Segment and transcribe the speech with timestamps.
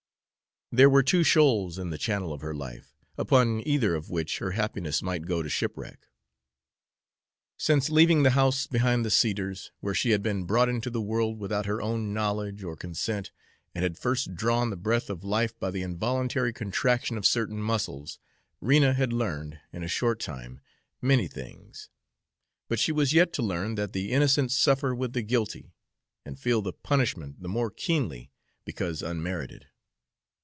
[0.73, 4.51] There were two shoals in the channel of her life, upon either of which her
[4.51, 6.07] happiness might go to shipwreck.
[7.57, 11.39] Since leaving the house behind the cedars, where she had been brought into the world
[11.39, 13.31] without her own knowledge or consent,
[13.75, 18.17] and had first drawn the breath of life by the involuntary contraction of certain muscles,
[18.61, 20.61] Rena had learned, in a short time,
[21.01, 21.89] many things;
[22.69, 25.73] but she was yet to learn that the innocent suffer with the guilty,
[26.23, 28.31] and feel the punishment the more keenly
[28.63, 29.67] because unmerited.